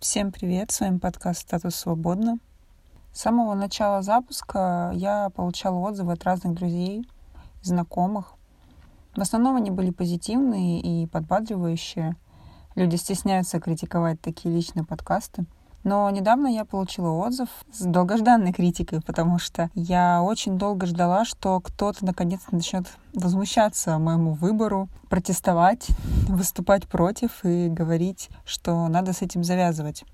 [0.00, 2.38] Всем привет, с вами подкаст «Статус свободно».
[3.12, 7.06] С самого начала запуска я получала отзывы от разных друзей,
[7.60, 8.32] знакомых.
[9.14, 12.16] В основном они были позитивные и подбадривающие.
[12.76, 15.44] Люди стесняются критиковать такие личные подкасты—
[15.84, 21.60] но недавно я получила отзыв с долгожданной критикой, потому что я очень долго ждала, что
[21.60, 25.88] кто-то наконец начнет возмущаться моему выбору, протестовать,
[26.28, 30.04] выступать против и говорить, что надо с этим завязывать.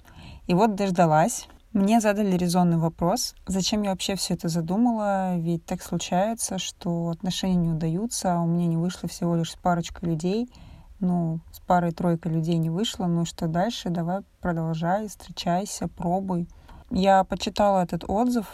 [0.46, 1.48] И вот дождалась.
[1.72, 7.56] Мне задали резонный вопрос, зачем я вообще все это задумала, ведь так случается, что отношения
[7.56, 10.48] не удаются, а у меня не вышло всего лишь с парочкой людей—
[11.00, 16.48] ну, с парой-тройкой людей не вышло, ну что дальше, давай продолжай, встречайся, пробуй.
[16.90, 18.46] Я почитала этот отзыв,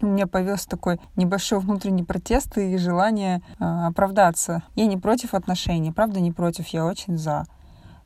[0.00, 4.62] у меня появился такой небольшой внутренний протест и желание э, оправдаться.
[4.74, 7.44] Я не против отношений, правда не против, я очень за.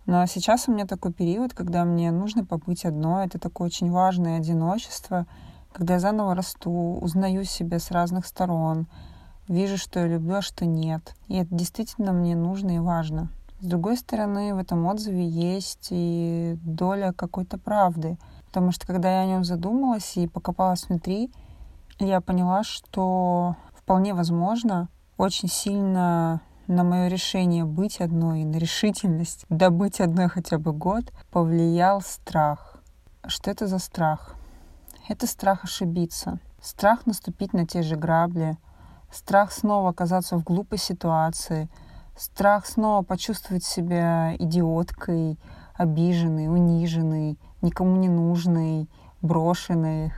[0.07, 3.27] Но сейчас у меня такой период, когда мне нужно побыть одной.
[3.27, 5.27] Это такое очень важное одиночество,
[5.73, 8.87] когда я заново расту, узнаю себя с разных сторон,
[9.49, 11.15] вижу, что я люблю, а что нет.
[11.29, 13.29] И это действительно мне нужно и важно.
[13.65, 18.19] С другой стороны, в этом отзыве есть и доля какой-то правды.
[18.49, 21.33] Потому что когда я о нем задумалась и покопалась внутри,
[21.99, 29.99] я поняла, что вполне возможно очень сильно на мое решение быть одной, на решительность добыть
[29.99, 32.83] одной хотя бы год повлиял страх.
[33.27, 34.35] Что это за страх?
[35.09, 38.59] Это страх ошибиться, страх наступить на те же грабли,
[39.11, 41.71] страх снова оказаться в глупой ситуации—
[42.17, 45.39] Страх снова почувствовать себя идиоткой,
[45.75, 48.89] обиженной, униженной, никому не нужной,
[49.21, 50.13] брошенной,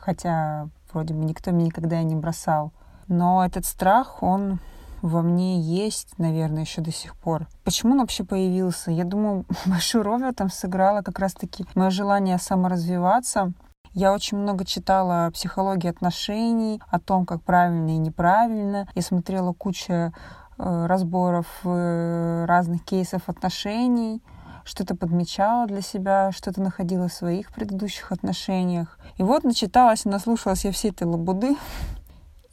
[0.00, 2.72] хотя вроде бы никто меня никогда и не бросал.
[3.06, 4.58] Но этот страх, он
[5.02, 7.46] во мне есть, наверное, еще до сих пор.
[7.64, 8.90] Почему он вообще появился?
[8.90, 13.52] Я думаю, большую роль в этом сыграло как раз-таки мое желание саморазвиваться.
[13.92, 18.88] Я очень много читала о психологии отношений, о том, как правильно и неправильно.
[18.94, 20.12] Я смотрела кучу
[20.58, 24.22] разборов э, разных кейсов отношений,
[24.64, 28.98] что-то подмечала для себя, что-то находила в своих предыдущих отношениях.
[29.16, 31.56] И вот начиталась, наслушалась я всей этой лабуды,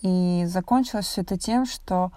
[0.01, 2.11] и закончилось все это тем, что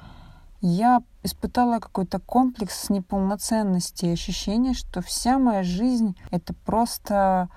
[0.60, 7.48] я испытала какой-то комплекс неполноценности, ощущение, что вся моя жизнь— это просто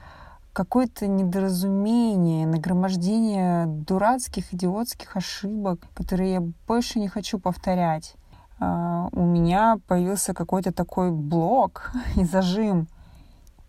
[0.53, 8.15] какое-то недоразумение, нагромождение дурацких, идиотских ошибок, которые я больше не хочу повторять.
[8.59, 12.87] А, у меня появился какой-то такой блок и зажим.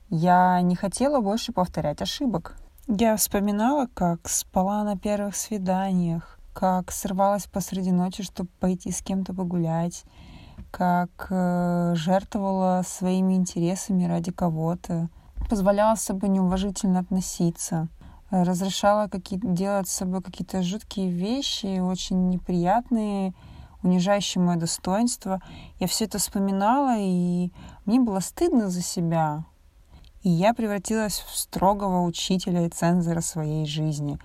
[0.09, 2.57] Я не хотела больше повторять ошибок.
[2.89, 9.33] Я вспоминала, как спала на первых свиданиях, как срывалась посреди ночи, чтобы пойти с кем-то
[9.33, 10.05] погулять,
[10.73, 15.09] как э, жертвовала своими интересами ради кого-то,
[15.49, 17.89] позволяла с собой неуважительно относиться,
[18.31, 23.35] разрешала какие делать с собой какие-то жуткие вещи, очень неприятные,
[23.83, 25.41] унижающий мое достоинство.
[25.79, 27.53] Я все это вспоминала, и
[27.85, 29.45] мне было стыдно за себя.
[30.23, 34.19] И я превратилась в строгого учителя и цензора своей жизни.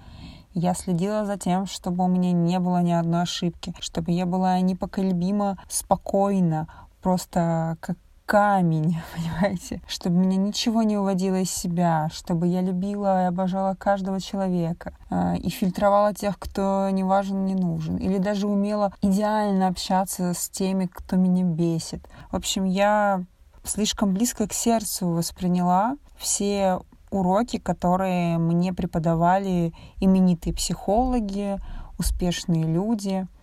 [0.53, 4.59] Я следила за тем, чтобы у меня не было ни одной ошибки, чтобы я была
[4.61, 6.67] непоколебимо спокойна,
[7.01, 9.81] просто как камень, понимаете?
[9.87, 15.37] Чтобы меня ничего не уводило из себя, чтобы я любила и обожала каждого человека э,
[15.37, 17.97] и фильтровала тех, кто не важен, не нужен.
[17.97, 22.07] Или даже умела идеально общаться с теми, кто меня бесит.
[22.31, 23.23] В общем, я
[23.63, 26.79] слишком близко к сердцу восприняла все
[27.11, 31.57] уроки, которые мне преподавали именитые психологи,
[31.97, 33.27] успешные люди—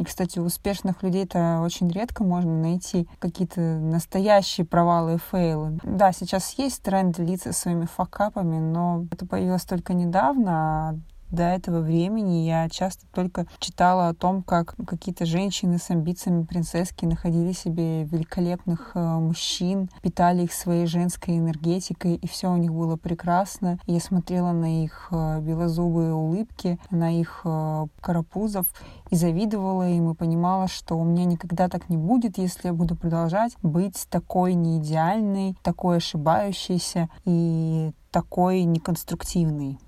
[0.00, 5.78] и, кстати, у успешных людей это очень редко можно найти какие-то настоящие провалы и фейлы.
[5.82, 10.94] Да, сейчас есть тренд делиться своими факапами, но это появилось только недавно, а
[11.30, 17.04] до этого времени я часто только читала о том, как какие-то женщины с амбициями принцесски
[17.04, 22.96] находили себе великолепных э, мужчин, питали их своей женской энергетикой, и все у них было
[22.96, 23.78] прекрасно.
[23.86, 28.66] Я смотрела на их э, белозубые улыбки, на их э, карапузов
[29.10, 32.96] и завидовала им и понимала, что у меня никогда так не будет, если я буду
[32.96, 39.78] продолжать быть такой неидеальной, такой ошибающейся и такой неконструктивной.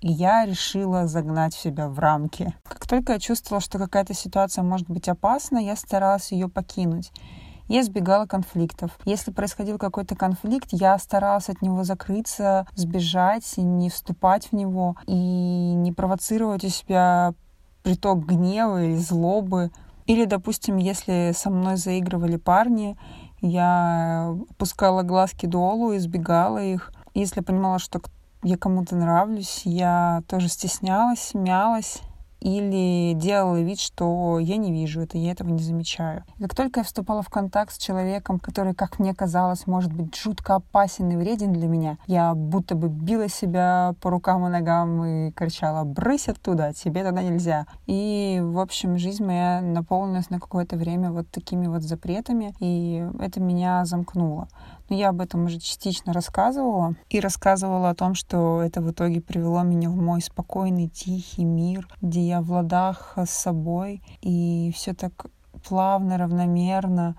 [0.00, 2.54] И я решила загнать себя в рамки.
[2.64, 7.12] Как только я чувствовала, что какая-то ситуация может быть опасна, я старалась ее покинуть.
[7.68, 8.98] Я избегала конфликтов.
[9.04, 15.14] Если происходил какой-то конфликт, я старалась от него закрыться, сбежать, не вступать в него и
[15.14, 17.34] не провоцировать у себя
[17.82, 19.70] приток гнева или злобы.
[20.06, 22.96] Или, допустим, если со мной заигрывали парни,
[23.40, 28.00] я опускала глазки долу, избегала их, Если понимала, что
[28.42, 32.00] я кому-то нравлюсь, я тоже стеснялась, мялась,
[32.40, 36.24] или делала вид, что я не вижу это, я этого не замечаю.
[36.38, 40.16] И как только я вступала в контакт с человеком, который, как мне казалось, может быть
[40.16, 45.04] жутко опасен и вреден для меня, я будто бы била себя по рукам и ногам
[45.04, 47.66] и кричала «брысь оттуда, тебе тогда нельзя».
[47.86, 53.40] И, в общем, жизнь моя наполнилась на какое-то время вот такими вот запретами, и это
[53.40, 54.48] меня замкнуло.
[54.90, 56.96] Но я об этом уже частично рассказывала.
[57.08, 61.88] И рассказывала о том, что это в итоге привело меня в мой спокойный, тихий мир,
[62.02, 64.02] где я в ладах с собой.
[64.20, 65.26] И все так
[65.66, 67.14] плавно, равномерно,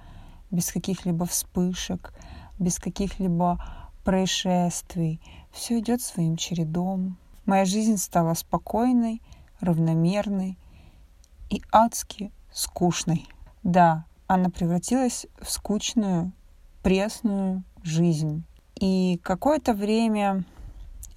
[0.51, 2.13] без каких-либо вспышек,
[2.59, 3.63] без каких-либо
[4.03, 5.21] происшествий.
[5.53, 7.17] Все идет своим чередом.
[7.45, 9.21] Моя жизнь стала спокойной,
[9.61, 10.57] равномерной
[11.49, 13.29] и адски скучной.
[13.63, 16.33] Да, она превратилась в скучную,
[16.81, 18.43] пресную жизнь.
[18.79, 20.43] И какое-то время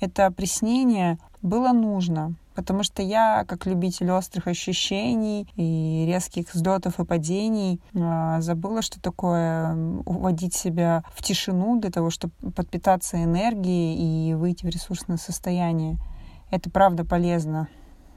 [0.01, 7.05] это опреснение было нужно, потому что я, как любитель острых ощущений и резких взлетов и
[7.05, 9.75] падений, а, забыла, что такое
[10.05, 15.99] уводить себя в тишину для того, чтобы подпитаться энергией и выйти в ресурсное состояние.
[16.51, 17.69] Это правда полезно,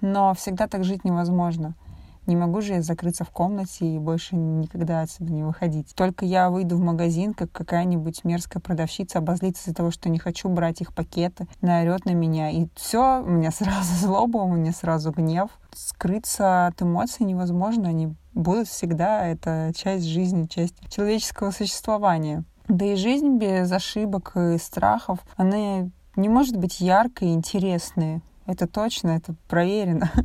[0.02, 1.76] но всегда так жить невозможно—
[2.28, 5.94] не могу же я закрыться в комнате и больше никогда отсюда не выходить.
[5.96, 10.50] Только я выйду в магазин, как какая-нибудь мерзкая продавщица обозлится из-за того, что не хочу
[10.50, 12.50] брать их пакеты, наорет на меня.
[12.50, 15.50] И все, у меня сразу злоба, у меня сразу гнев.
[15.74, 22.44] Скрыться от эмоций невозможно, они будут всегда, это часть жизни, часть человеческого существования.
[22.68, 28.22] Да и жизнь без ошибок и страхов, она не может быть яркой и интересной.
[28.46, 30.12] Это точно, это проверено.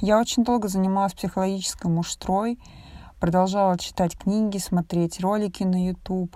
[0.00, 2.58] Я очень долго занималась психологической муштрой,
[3.20, 6.34] продолжала читать книги, смотреть ролики на YouTube,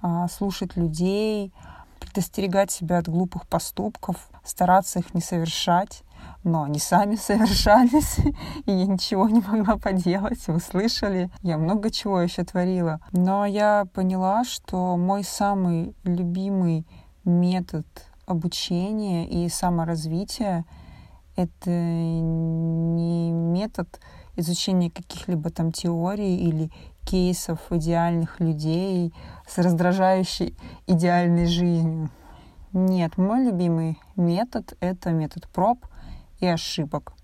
[0.00, 1.52] а, слушать людей,
[1.98, 6.04] предостерегать себя от глупых поступков, стараться их не совершать.
[6.44, 8.18] Но они сами совершались,
[8.64, 10.46] и я ничего не могла поделать.
[10.46, 11.30] Вы слышали?
[11.42, 13.00] Я много чего еще творила.
[13.10, 16.86] Но я поняла, что мой самый любимый
[17.24, 17.86] метод
[18.26, 20.64] обучения и саморазвития—
[21.42, 24.00] это не метод
[24.36, 26.70] изучения каких-либо там теорий или
[27.06, 29.12] кейсов идеальных людей
[29.48, 30.56] с раздражающей
[30.86, 32.10] идеальной жизнью.
[32.72, 35.86] Нет, мой любимый метод— это метод проб
[36.38, 37.14] и ошибок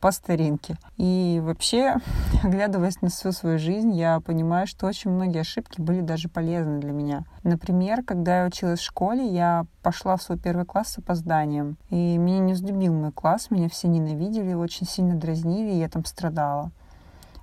[0.00, 0.76] по старинке.
[0.96, 1.96] И вообще,
[2.42, 6.92] оглядываясь на всю свою жизнь, я понимаю, что очень многие ошибки были даже полезны для
[6.92, 7.24] меня.
[7.42, 11.76] Например, когда я училась в школе, я пошла в свой первый класс с опозданием.
[11.90, 16.04] И меня не взлюбил мой класс, меня все ненавидели, очень сильно дразнили, и я там
[16.04, 16.70] страдала.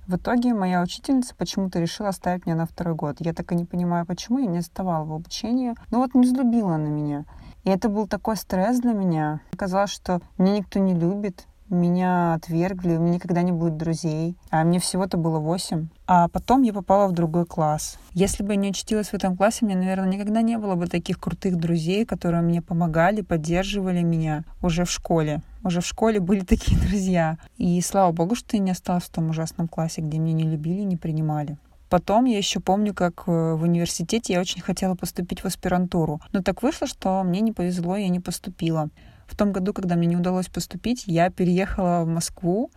[0.08, 3.16] В итоге моя учительница почему-то решила оставить меня на второй год.
[3.20, 4.38] Я так и не понимаю, почему.
[4.38, 5.74] Я не оставала в обучении.
[5.90, 7.26] Но вот не взлюбила на меня.
[7.64, 9.40] И это был такой стресс для меня.
[9.54, 14.36] Казалось, что меня никто не любит, меня отвергли, у меня никогда не будет друзей.
[14.50, 15.88] А мне всего-то было восемь.
[16.06, 17.98] А потом я попала в другой класс.
[18.14, 21.20] Если бы я не учтилась в этом классе, мне, наверное, никогда не было бы таких
[21.20, 25.42] крутых друзей, которые мне помогали, поддерживали меня уже в школе.
[25.64, 27.38] Уже в школе были такие друзья.
[27.56, 30.82] И слава богу, что я не осталась в том ужасном классе, где меня не любили
[30.82, 31.58] не принимали.
[31.88, 36.20] Потом я еще помню, как э, в университете я очень хотела поступить в аспирантуру.
[36.32, 38.90] Но так вышло, что мне не повезло, я не поступила.
[39.28, 42.70] В том году, когда мне не удалось поступить, я переехала в Москву,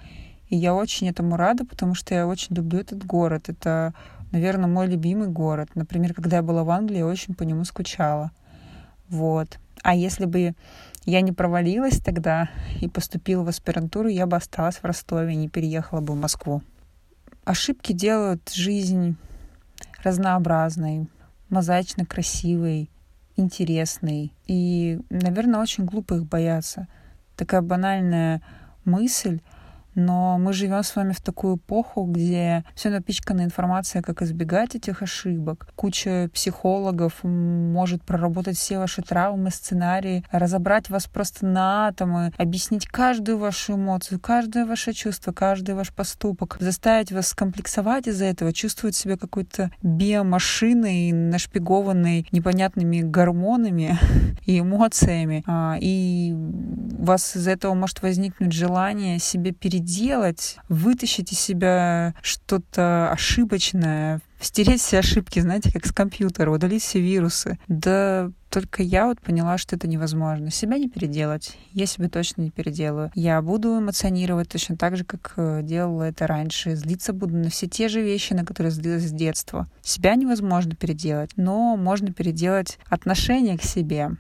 [0.50, 3.48] и я очень этому рада, потому что я очень люблю этот город.
[3.48, 3.94] Это,
[4.32, 5.70] наверное, мой любимый город.
[5.76, 8.32] Например, когда я была в Англии, я очень по нему скучала.
[9.08, 9.60] Вот.
[9.82, 10.54] А если бы
[11.06, 12.50] я не провалилась тогда
[12.82, 16.62] и поступила в аспирантуру, я бы осталась в Ростове, не переехала бы в Москву.
[17.46, 19.16] Ошибки делают жизнь
[20.04, 21.08] разнообразной,
[21.50, 22.91] мозаично красивой,
[23.36, 24.34] интересный.
[24.48, 26.88] И, наверное, очень глупо их бояться.
[27.36, 28.42] Такая банальная
[28.86, 29.42] мысль,
[29.96, 35.02] но мы живем с вами в такую эпоху, где все напичкана информация, как избегать этих
[35.02, 35.68] ошибок.
[35.76, 43.38] Куча психологов может проработать все ваши травмы, сценарии, разобрать вас просто на атомы, объяснить каждую
[43.38, 49.18] вашу эмоцию, каждое ваше чувство, каждый ваш поступок, заставить вас скомплексовать из-за этого, чувствовать себя
[49.18, 53.98] какой-то биомашиной, нашпигованной непонятными гормонами
[54.46, 55.44] и эмоциями.
[55.48, 62.14] А, и у вас из-за этого может возникнуть желание себе перейти переделать, вытащить из себя
[62.22, 67.58] что-то ошибочное, стереть все ошибки, знаете, как с компьютера, удалить все вирусы.
[67.68, 70.52] Да только я вот поняла, что это невозможно.
[70.52, 71.58] Себя не переделать.
[71.72, 73.12] Я себя точно не переделаю.
[73.16, 76.76] Я буду эмоционировать точно так же, как э, делала это раньше.
[76.76, 79.70] Злиться буду на все те же вещи, на которые злилась с детства.
[79.82, 84.12] Себя невозможно переделать, но можно переделать отношение к себе.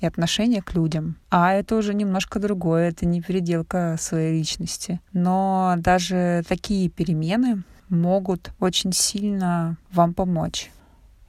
[0.00, 1.16] И отношение к людям.
[1.30, 5.00] А это уже немножко другое, это не переделка своей личности.
[5.12, 10.70] Но даже такие перемены могут очень сильно вам помочь.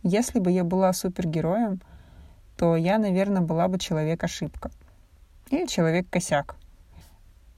[0.03, 1.81] Если бы я была супергероем,
[2.57, 4.71] то я, наверное, была бы человек-ошибка.
[5.49, 6.55] Или человек-косяк.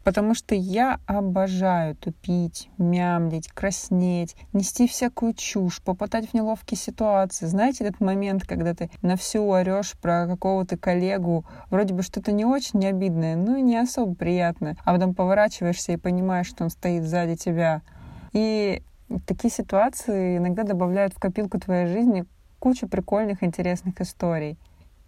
[0.09, 7.45] Потому что я обожаю тупить, мямлить, краснеть, нести всякую чушь, попадать в неловкие ситуации.
[7.45, 12.43] Знаете этот момент, когда ты на всю орешь про какого-то коллегу, вроде бы что-то не
[12.43, 17.03] очень обидное, ну и не особо приятное, а потом поворачиваешься и понимаешь, что он стоит
[17.03, 17.83] сзади тебя.
[18.33, 18.81] И
[19.27, 22.25] такие ситуации иногда добавляют в копилку твоей жизни
[22.57, 24.57] кучу прикольных, интересных историй.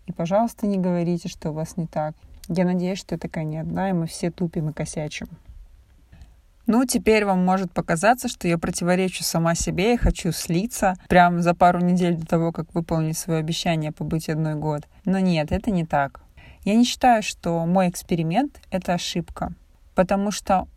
[0.05, 2.13] И, пожалуйста, не говорите, что у вас не так.
[2.47, 5.27] Я надеюсь, что я такая не одна, и мы все тупим и косячим.
[6.67, 11.53] Ну, теперь вам может показаться, что я противоречу сама себе и хочу слиться прямо за
[11.53, 14.87] пару недель до того, как выполнить свое обещание побыть одной год.
[15.05, 16.21] Но нет, это не так.
[16.63, 19.53] Я не считаю, что мой эксперимент— это ошибка.
[19.95, 20.67] Потому что,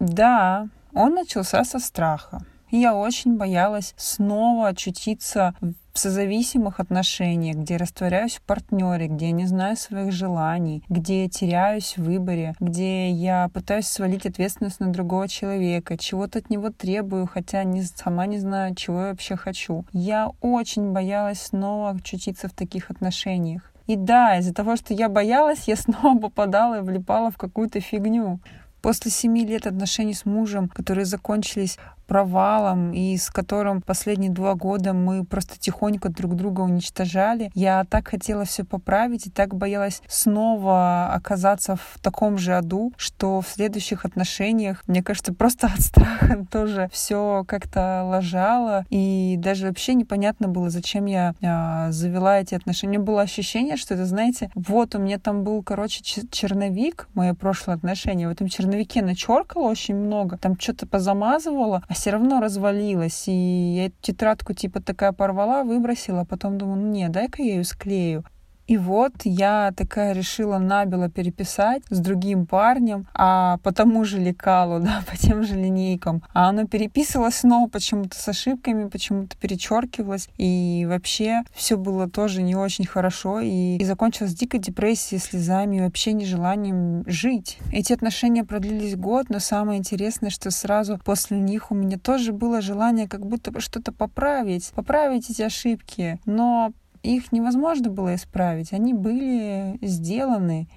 [0.00, 2.42] да, он начался со страха.
[2.70, 5.54] Я очень боялась снова очутиться
[5.98, 11.28] в созависимых отношениях, где растворяюсь в партнере, где я не знаю своих желаний, где я
[11.28, 17.26] теряюсь в выборе, где я пытаюсь свалить ответственность на другого человека, чего-то от него требую,
[17.26, 19.84] хотя не, сама не знаю, чего я вообще хочу.
[19.92, 23.72] Я очень боялась снова очутиться в таких отношениях.
[23.88, 28.38] И да, из-за того, что я боялась, я снова попадала и влипала в какую-то фигню.
[28.82, 31.78] После семи лет отношений с мужем, которые закончились
[32.08, 37.50] провалом и с которым последние два года мы просто тихонько друг друга уничтожали.
[37.54, 43.42] Я так хотела все поправить и так боялась снова оказаться в таком же аду, что
[43.42, 48.86] в следующих отношениях, мне кажется, просто от страха тоже все как-то ложало.
[48.88, 52.88] И даже вообще непонятно было, зачем я а, завела эти отношения.
[52.88, 57.34] У меня было ощущение, что это, знаете, вот у меня там был, короче, черновик, мое
[57.34, 58.28] прошлое отношение.
[58.28, 63.24] В этом черновике начеркала очень много, там что-то позамазывала, а все равно развалилась.
[63.26, 67.56] И я эту тетрадку типа такая порвала, выбросила, а потом думаю, ну не, дай-ка я
[67.56, 68.24] ее склею.
[68.68, 74.78] И вот я такая решила набело переписать с другим парнем, а по тому же лекалу,
[74.84, 76.22] да, по тем же линейкам.
[76.34, 80.28] А оно переписывалось снова почему-то с ошибками, почему-то перечеркивалось.
[80.36, 83.40] И вообще все было тоже не очень хорошо.
[83.40, 87.58] И, и закончилось дикой депрессией, слезами вообще нежеланием жить.
[87.72, 92.60] Эти отношения продлились год, но самое интересное, что сразу после них у меня тоже было
[92.60, 96.20] желание как будто бы что-то поправить, поправить эти ошибки.
[96.26, 96.74] Но
[97.16, 100.68] их невозможно было исправить, они были сделаны,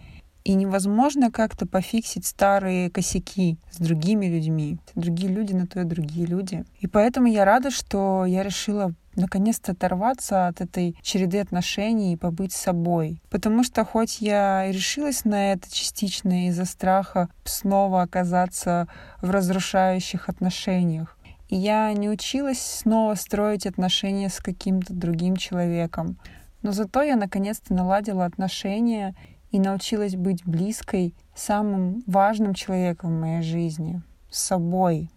[0.44, 4.80] и невозможно как-то пофиксить старые косяки с другими людьми.
[4.96, 6.66] Другие люди на то и другие люди.
[6.80, 12.54] И поэтому я рада, что я решила наконец-то оторваться от этой череды отношений и побыть
[12.54, 13.22] собой.
[13.30, 18.88] Потому что хоть я и решилась на это частично из-за страха снова оказаться
[19.22, 21.18] в разрушающих отношениях,
[21.56, 26.18] я не училась снова строить отношения с каким-то другим человеком.
[26.62, 29.16] Но зато я наконец-то наладила отношения
[29.52, 35.10] и научилась быть близкой самым важным человеком в моей жизни, с собой,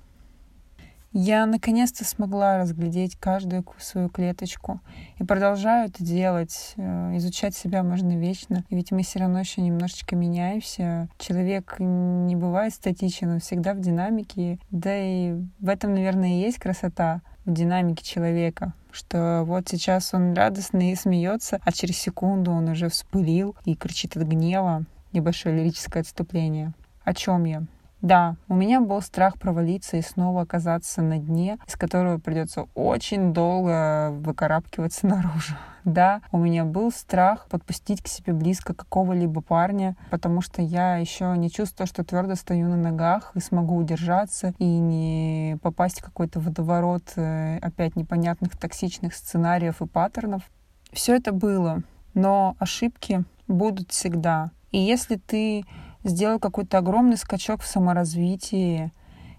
[1.15, 4.81] я наконец-то смогла разглядеть каждую свою клеточку
[5.19, 6.75] и продолжаю это делать.
[6.77, 11.09] Э, изучать себя можно вечно, ведь мы все равно еще немножечко меняемся.
[11.19, 14.59] Человек не бывает статичен, он всегда в динамике.
[14.73, 20.35] Да и в этом, наверное, и есть красота в динамике человека, что вот сейчас он
[20.35, 24.85] радостный и смеется, а через секунду он уже вспылил и кричит от гнева.
[25.13, 26.75] Небольшое лирическое отступление.
[27.05, 27.63] О чем я?
[28.05, 33.33] Да, у меня был страх провалиться и снова оказаться на дне, из которого придется очень
[33.33, 35.55] долго выкарабкиваться наружу.
[35.85, 41.33] Да, у меня был страх подпустить к себе близко какого-либо парня, потому что я еще
[41.39, 46.41] не чувствую, что твердо стою на ногах и смогу удержаться и не попасть в какой-то
[46.41, 50.43] водоворот э, опять непонятных токсичных сценариев и паттернов.
[50.93, 51.83] Все это было,
[52.13, 54.51] но ошибки будут всегда.
[54.73, 55.65] И если ты
[56.05, 58.93] сделал какой-то огромный скачок в саморазвитии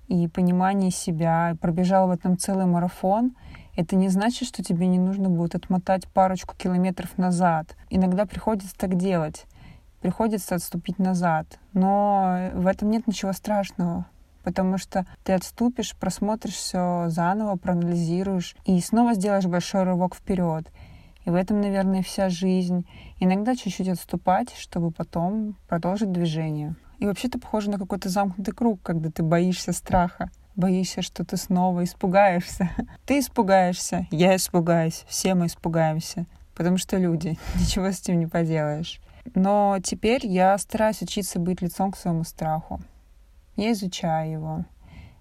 [0.08, 3.36] и понимании себя, и пробежал в этом целый марафон,
[3.76, 7.76] это не значит, что тебе не нужно будет отмотать парочку километров назад.
[7.90, 9.46] Иногда приходится так делать.
[10.02, 11.60] Приходится отступить назад.
[11.74, 14.06] Но в этом нет ничего страшного
[14.46, 20.72] потому что ты отступишь, просмотришь все заново, проанализируешь и снова сделаешь большой рывок вперед.
[21.26, 22.86] И в этом, наверное, вся жизнь.
[23.20, 26.76] Иногда чуть-чуть отступать, чтобы потом продолжить движение.
[27.00, 31.36] И вообще это похоже на какой-то замкнутый круг, когда ты боишься страха, боишься, что ты
[31.36, 32.70] снова испугаешься.
[33.06, 39.02] Ты испугаешься, я испугаюсь, все мы испугаемся, потому что люди, ничего с этим не поделаешь.
[39.34, 42.80] Но теперь я стараюсь учиться быть лицом к своему страху.
[43.58, 44.66] Я изучаю его,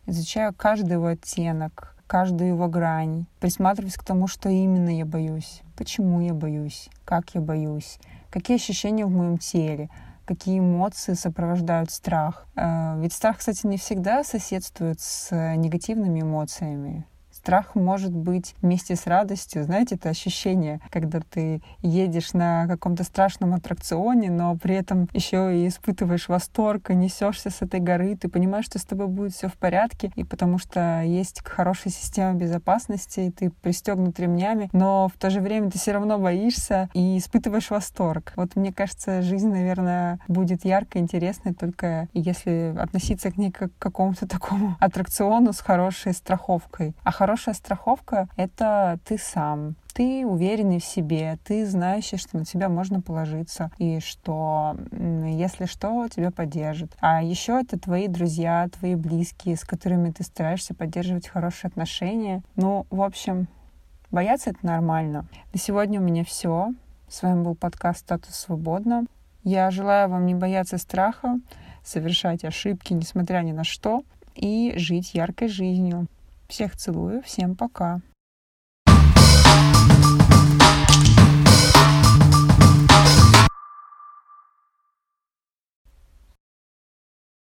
[0.07, 6.21] изучаю каждый его оттенок, каждую его грань, присматриваюсь к тому, что именно я боюсь, почему
[6.21, 7.99] я боюсь, как я боюсь,
[8.31, 9.91] какие ощущения в моем теле,
[10.25, 12.47] какие эмоции сопровождают страх.
[12.57, 17.07] Э, ведь страх, кстати, не всегда соседствует с негативными эмоциями.
[17.45, 19.65] Страх может быть вместе с радостью.
[19.65, 25.69] Знаете, это ощущение, когда ты едешь на каком-то страшном аттракционе, но при этом еще и
[25.69, 29.59] испытываешь восторг, и несешься с этой горы, ты понимаешь, что с тобой будет все в
[29.59, 35.29] порядке, и потому что есть хорошая система безопасности, и ты пристегнут ремнями, но в то
[35.29, 38.33] же время ты все равно боишься и испытываешь восторг.
[38.37, 43.83] Вот мне кажется, жизнь, наверное, будет яркой, интересной, только если относиться к ней как к
[43.83, 46.95] какому-то такому аттракциону с хорошей страховкой.
[47.03, 49.75] А хорошая хорошая страховка— это ты сам.
[49.93, 56.07] Ты уверенный в себе, ты знаешь, что на тебя можно положиться, и что, если что,
[56.09, 56.97] тебя поддержат.
[57.01, 62.45] А еще это твои друзья, твои близкие, с которыми ты стараешься поддерживать хорошие отношения.
[62.55, 63.49] Ну, в общем,
[64.13, 65.27] бояться— это нормально.
[65.53, 66.73] На сегодня у меня все.
[67.09, 69.07] С вами был подкаст «Статус свободно».
[69.43, 71.41] Я желаю вам не бояться страха,
[71.83, 74.05] совершать ошибки, несмотря ни на что,
[74.37, 76.07] и жить яркой жизнью.
[76.55, 78.01] Всех целую, всем пока.